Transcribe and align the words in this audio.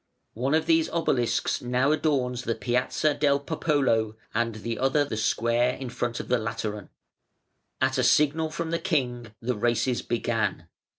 (One 0.33 0.55
of 0.55 0.65
these 0.65 0.89
obelisks 0.89 1.61
now 1.61 1.91
adorns 1.91 2.41
the 2.41 2.55
Piazza 2.55 3.13
del 3.13 3.39
Popolo, 3.39 4.15
and 4.33 4.55
the 4.55 4.79
other 4.79 5.05
the 5.05 5.15
square 5.15 5.75
in 5.75 5.91
front 5.91 6.19
of 6.19 6.27
the 6.27 6.39
Lateran.) 6.39 6.89
At 7.79 7.99
a 7.99 8.03
signal 8.03 8.49
from 8.49 8.71
the 8.71 8.79
king 8.79 9.35
the 9.41 9.55
races 9.55 10.01
began. 10.01 10.65